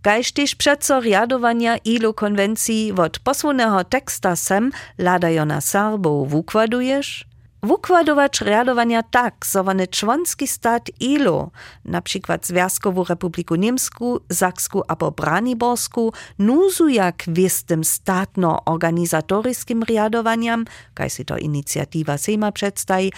Kaž 0.06 0.32
tež 0.32 0.54
přeco 0.54 1.00
riadowania 1.00 1.76
ILO 1.84 2.12
konwencji 2.12 2.92
od 2.92 3.18
posłonnego 3.18 3.84
teksta 3.84 4.36
sem 4.36 4.70
ladajo 4.98 5.44
na 5.44 5.60
Serbów 5.60 6.30
wukładujesz? 6.30 7.26
Wukładować 7.62 8.40
riadowania 8.40 9.02
tak, 9.02 9.46
zowany 9.46 9.86
członski 9.86 10.46
stat 10.46 10.82
ILO, 11.00 11.50
na 11.84 12.02
przykład 12.02 12.46
Związkową 12.46 13.04
Republiku 13.04 13.54
Niemsku, 13.54 14.20
Saksku 14.32 14.82
albo 14.88 15.10
Braniborsku, 15.10 16.12
nuzu 16.38 16.88
jak 16.88 17.24
wiestym 17.26 17.84
statno-organizatorskim 17.84 19.82
riadowaniam, 19.84 20.64
kaj 20.94 21.10
si 21.10 21.24
to 21.24 21.38
inicjatywa 21.38 22.18
Sejma 22.18 22.52
przedstawi, 22.52 23.12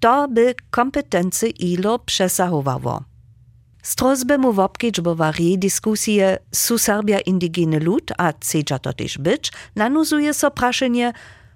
to 0.00 0.28
by 0.28 0.54
kompetencje 0.70 1.48
ILO 1.48 1.98
przesahowało. 1.98 3.15
Strozbe 3.86 4.38
mu 4.38 4.52
wopkieć 4.52 5.00
bowarie 5.00 5.58
dyskusje 5.58 6.38
su 6.54 6.78
Serbia 6.78 7.20
indigene 7.20 7.78
lud, 7.78 8.12
a 8.18 8.32
chcedza 8.32 8.78
to 8.78 8.92
też 8.92 9.18
być, 9.18 9.52
nanuzuje 9.76 10.34
so 10.34 10.50
praszenie, 10.50 11.12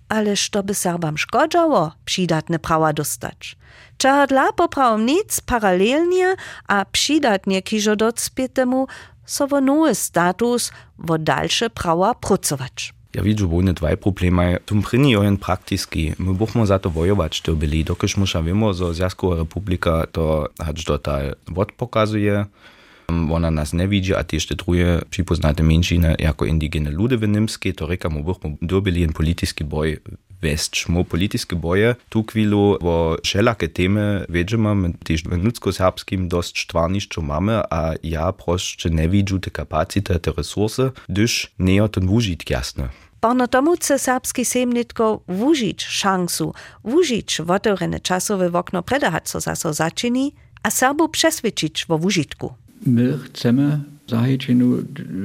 ale 0.09 0.37
što 0.37 0.63
by 0.63 0.75
Serbam 0.75 1.19
szkodzało 1.19 1.93
przydatne 2.05 2.59
prawa 2.59 2.93
dostać. 2.93 3.57
Czar 3.99 4.29
dla 4.29 4.53
poprawom 4.53 5.07
nic 5.07 5.41
paralelnie, 5.41 6.37
a 6.69 6.85
przydatnie 6.85 7.63
kiżo 7.63 7.97
docpietemu 7.97 8.87
so 9.27 9.47
wo 9.47 9.61
nowy 9.61 9.95
status, 9.95 10.73
wo 10.99 11.19
dalsze 11.19 11.71
prawa 11.71 12.15
pracować. 12.15 13.00
Ja, 13.11 13.23
vidžu 13.27 13.49
bo 13.51 13.59
ne 13.63 13.73
dvaj 13.75 13.97
problema. 13.99 14.55
Tum 14.65 14.85
prini 14.87 15.17
ojen 15.19 15.37
praktiski. 15.37 16.13
Mi 16.19 16.35
bomo 16.35 16.67
za 16.67 16.79
to 16.79 16.89
vojovač 16.95 17.41
to 17.41 17.55
bili, 17.55 17.83
dokiš 17.83 18.17
muša 18.17 18.41
vemo, 18.41 18.73
zo 18.73 18.93
Zjazkova 18.93 19.41
republika 19.43 20.05
to 20.13 20.47
hač 20.59 20.85
dotal 20.87 21.35
vod 21.47 21.73
pokazuje. 21.77 22.45
Ona 23.11 23.51
nas 23.51 23.73
ne 23.73 23.87
vidi, 23.87 24.15
a 24.15 24.23
te 24.23 24.41
štetruje 24.41 25.03
pripoznate 25.11 25.63
menšine 25.63 26.17
jako 26.19 26.47
indigene 26.47 26.91
ljude 26.91 27.17
v 27.17 27.29
Nemski, 27.29 27.73
to 27.73 27.87
rekamo, 27.87 28.23
bomo 28.23 28.57
dobili 28.61 29.05
en 29.05 29.13
politijski 29.13 29.65
boj 29.65 29.99
vest. 30.43 30.77
Smo 30.85 31.05
politijske 31.05 31.57
boje 31.57 31.95
tu 32.09 32.23
kvilu 32.23 32.79
o 32.81 33.17
šelake 33.23 33.69
teme 33.69 34.25
veđemo, 34.29 34.75
tiž 35.05 35.25
v 35.25 35.37
ljudsko-srpskim 35.37 36.29
dost 36.29 36.57
štvanišču 36.57 37.21
imamo, 37.21 37.63
a 37.71 37.95
ja 38.03 38.33
prošče 38.33 38.91
ne 38.91 39.07
vidim 39.09 39.41
te 39.41 39.51
kapacitete, 39.51 40.33
resurse, 40.37 40.91
duš 41.09 41.47
nejo 41.59 41.89
ten 41.89 42.09
užit 42.09 42.51
jasno. 42.51 42.89
Pa 43.21 43.35
na 43.37 43.47
tomu 43.47 43.77
chce 43.77 43.99
serbski 44.01 44.49
sejm 44.49 44.73
nitko 44.73 45.21
vúžiť 45.29 45.77
šancu, 45.77 46.57
vúžiť 46.89 47.45
votorené 47.45 48.01
časové 48.01 48.49
okno 48.49 48.81
predahať, 48.81 49.29
co 49.29 49.37
so 49.37 49.45
zaso 49.45 49.77
začiní 49.77 50.33
a 50.65 50.73
Serbu 50.73 51.09
přesvedčiť 51.13 51.85
vo 51.85 52.01
vúžitku. 52.01 52.57
My 52.87 53.19
chcemy 53.23 53.81
zahájit 54.09 54.49
jednu 54.49 54.79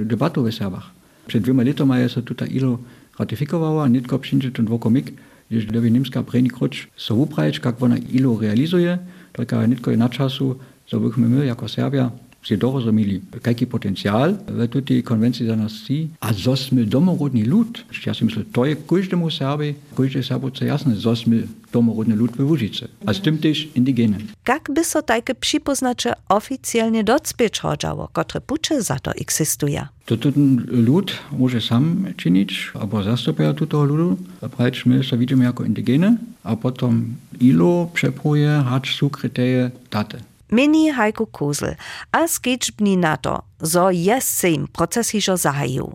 debatu 0.03 0.43
ve 0.43 0.51
Serbach. 0.51 0.91
Před 1.27 1.43
dvěma 1.43 1.63
letoma 1.63 1.97
je 1.97 2.09
se 2.09 2.21
tuta 2.21 2.45
ILO 2.45 2.79
ratyfikowała, 3.19 3.87
nitko 3.87 4.19
przyjdzie 4.19 4.51
ten 4.51 4.65
dwokomik, 4.65 5.13
gdyż 5.49 5.65
gdyby 5.65 5.91
niemska 5.91 6.23
prejni 6.23 6.49
krucz 6.49 6.87
so 6.97 7.15
uprajeć, 7.15 7.61
jak 7.65 7.81
ona 7.81 7.97
ILO 7.97 8.39
realizuje, 8.39 8.99
tylko 9.31 9.65
nitko 9.65 9.91
je 9.91 9.97
na 9.97 10.09
czasu, 10.09 10.55
so 10.87 10.99
byśmy 10.99 11.29
my 11.29 11.45
jako 11.45 11.67
Serbia 11.67 12.11
dorozumili, 12.53 13.21
jaki 13.45 13.67
potencial 13.67 14.37
w 14.47 14.85
tej 14.85 15.03
konwencji 15.03 15.47
za 15.47 15.55
nas 15.55 15.71
si, 15.71 16.09
a 16.19 16.33
zosmy 16.33 16.85
domorodni 16.85 17.43
lud. 17.43 17.85
Ja 18.05 18.13
si 18.13 18.25
myślę, 18.25 18.43
to 18.53 18.65
je 18.65 18.75
każdemu 18.75 19.31
Serbii, 19.31 19.73
każdej 19.97 20.23
Serbowce 20.23 20.65
jasne, 20.65 20.95
zosmy 20.95 21.47
domorodny 21.71 22.15
lud 22.15 22.31
w 22.37 22.39
Łużyce, 22.39 22.87
a 23.05 23.13
z 23.13 23.21
tym 23.21 23.37
też 23.37 23.67
indigenen. 23.75 24.21
Jak 24.47 24.71
by 24.73 24.83
so 24.83 25.01
takie 25.01 25.35
przypoznacze 25.35 26.13
oficjalnie 26.29 27.03
docpieć 27.03 27.59
chodzało, 27.59 28.07
które 28.07 28.41
pucze 28.41 28.81
za 28.81 28.99
to 28.99 29.11
eksistuje? 29.11 29.87
To 30.05 30.17
ten 30.17 30.65
lud 30.67 31.11
może 31.31 31.61
sam 31.61 32.05
czynić, 32.17 32.71
albo 32.73 33.03
zastupia 33.03 33.53
tego 33.53 33.83
ludu, 33.83 34.17
prać 34.57 34.85
my 34.85 35.03
się 35.03 35.17
widzimy 35.17 35.43
jako 35.43 35.63
indigeny, 35.63 36.17
a 36.43 36.55
potem 36.55 37.15
ILO 37.39 37.89
przepuje, 37.93 38.63
hacz 38.69 38.95
su 38.95 39.09
kryterie 39.09 39.71
daty. 39.91 40.17
Mini 40.51 40.93
Heiko 40.93 41.25
Kosel, 41.25 41.75
a 42.11 42.27
skečbni 42.27 42.97
NATO, 42.97 43.41
zo 43.59 43.89
je 43.89 44.21
sejm 44.21 44.67
proces 44.67 45.09
hižo 45.11 45.37
zahajil. 45.37 45.87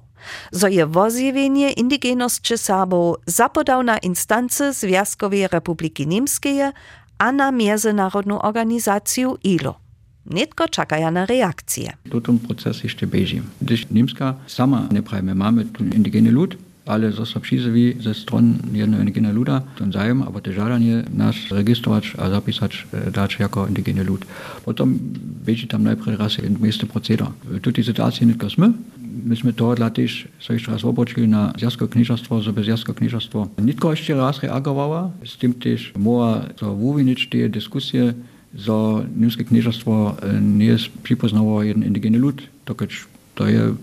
Zo 0.53 0.67
je 0.67 0.85
vozjevenie 0.85 1.73
indigenosće 1.73 2.57
Sabov 2.57 3.15
zapodał 3.27 3.83
na 3.83 3.99
instance 4.03 4.73
Związkowej 4.73 5.49
Republiki 5.49 6.07
Niemskiej, 6.07 6.73
a 7.19 7.33
na 7.33 7.53
międzynarodną 7.53 8.43
organizację 8.43 9.35
ILO. 9.43 9.75
Netko 10.27 10.69
čakajo 10.69 11.11
na 11.11 11.25
reakcije. 11.25 11.97
V 12.05 12.21
tem 12.21 12.39
procesu 12.39 12.89
še 12.89 13.07
bežim. 13.07 13.51
Když 13.61 13.87
Nemčija 13.91 14.37
sama 14.47 14.89
ne 14.91 15.03
prejme, 15.03 15.33
imamo 15.33 15.65
tu 15.73 15.85
indigene 15.85 16.31
ljudi, 16.31 16.57
ale 16.87 17.13
został 17.13 17.43
przyzwy 17.43 17.95
ze 18.01 18.15
stron 18.15 18.55
jednego 18.73 19.03
indigena 19.03 19.33
luda, 19.33 19.63
ten 19.79 19.93
zajem, 19.93 20.23
aber 20.23 20.43
te 20.43 20.53
żadanie 20.53 21.03
nas 21.15 21.37
rejestrować, 21.51 22.13
a 22.19 22.31
zapisać 22.31 22.87
dać 23.13 23.39
jako 23.39 23.67
indigeny 23.67 24.05
lud. 24.05 24.27
Potem 24.65 24.99
będzie 25.47 25.67
tam 25.67 25.83
najpierw 25.83 26.19
raz 26.19 26.39
in 26.39 26.57
miejsce 26.61 26.87
proceder. 26.87 27.27
Tu 27.63 27.73
tej 27.73 27.85
sytuacji 27.85 28.27
nie 28.27 28.35
tylko 28.35 28.47
my, 28.59 28.73
myśmy 29.25 29.53
to 29.53 29.75
dla 29.75 29.91
też 29.91 30.29
so 30.41 30.53
jeszcze 30.53 30.73
raz 30.73 30.85
obroczyli 30.85 31.29
na 31.29 31.53
Zjazko 31.59 31.89
Knieżastwo, 31.89 32.43
żeby 32.43 32.65
Zjazko 32.65 32.95
Knieżastwo 32.95 33.49
nitko 33.65 33.91
jeszcze 33.91 34.15
raz 34.15 34.43
reagowała, 34.43 35.11
z 35.25 35.39
tym 35.39 35.55
też 35.55 35.93
mogła 35.99 36.41
to 36.57 36.73
uwinić 36.73 37.29
te 37.29 37.49
dyskusje, 37.49 38.15
że 38.55 38.73
niemskie 39.17 39.45
knieżastwo 39.45 40.17
nie 40.43 40.65
jest 40.65 40.89
przypoznało 41.03 41.63
jeden 41.63 41.85
indigeny 41.85 42.19
lud, 42.19 42.43
to 42.65 42.75
to 43.41 43.47
je 43.49 43.75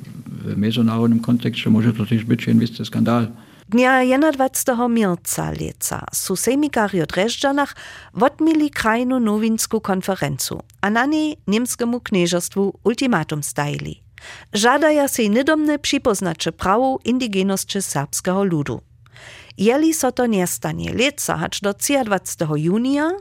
w 0.46 0.58
międzynarodowym 0.58 1.20
kontekście 1.20 1.70
może 1.70 1.94
to 1.94 2.06
też 2.06 2.24
być 2.24 2.48
inwisty 2.48 2.86
skandal. 2.86 3.28
Dnia 3.70 4.32
21. 4.32 4.94
mirca 4.94 5.52
leca 5.52 6.06
su 6.14 6.36
sejmikari 6.36 7.02
od 7.02 7.12
Režďanach 7.12 7.76
odmili 8.22 8.70
krajnu 8.70 9.20
nowinsku 9.20 9.82
konferencu, 9.82 10.62
a 10.82 10.90
na 10.90 11.06
niej 11.06 11.38
niemskiemu 11.48 12.00
knieżostwu 12.00 12.80
ultimatum 12.84 13.44
stajili. 13.44 14.02
Żadaja 14.54 15.08
się 15.08 15.30
niedomne 15.30 15.80
przypoznacze 15.80 16.52
prawo 16.52 17.00
indigenosće 17.06 17.80
ludu. 18.44 18.82
Jeli 19.58 19.94
so 19.94 20.12
to 20.12 20.26
nie 20.26 20.48
stanie 20.48 20.94
leca 20.94 21.38
hacz 21.38 21.62
do 21.62 21.74
23. 21.74 22.46
junia, 22.56 23.12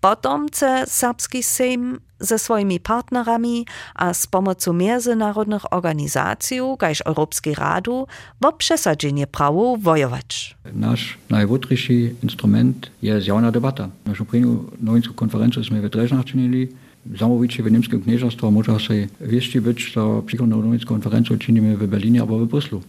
potom 0.00 0.48
chce 0.48 0.84
serbski 0.86 1.42
sejm 1.42 2.00
ze 2.20 2.38
swoimi 2.38 2.80
partnerami 2.80 3.66
a 3.94 4.14
z 4.14 4.26
pomocą 4.26 4.72
międzynarodnych 4.72 5.72
organizacji, 5.72 6.60
kaž 6.78 7.00
Europejskiej 7.00 7.54
Radu, 7.54 8.06
wo 8.40 8.52
przesadzenie 8.52 9.26
prawo 9.26 9.76
wojować. 9.76 10.56
Nasz 10.72 11.18
najwódniejszy 11.30 12.14
instrument 12.22 12.90
jest 13.02 13.26
jawna 13.26 13.52
debata. 13.52 13.88
Naszą 14.06 14.24
prvnú 14.24 14.70
nowinską 14.80 15.14
konferencję 15.14 15.64
sme 15.64 15.80
w 15.82 15.88
Drežnach 15.90 16.24
czynili. 16.24 16.68
Zamowicie 17.14 17.62
w 17.62 17.72
niemskim 17.72 18.02
knieżastwie 18.02 18.50
może 18.50 18.80
się 18.80 19.08
wieści 19.20 19.60
być, 19.60 19.92
że 19.92 20.00
przychodną 20.26 20.62
nowicką 20.62 20.88
konferencję 20.88 21.38
czynimy 21.38 21.76
w 21.76 21.86
Berlinie 21.86 22.20
albo 22.20 22.38
w 22.38 22.46
Bryslu. 22.46 22.82